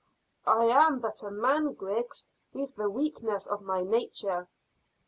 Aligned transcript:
"I 0.47 0.65
am 0.65 0.99
but 0.99 1.21
a 1.21 1.29
man, 1.29 1.75
Griggs, 1.75 2.25
with 2.53 2.75
the 2.75 2.89
weaknesses 2.89 3.45
of 3.47 3.61
my 3.61 3.83
nature." 3.83 4.47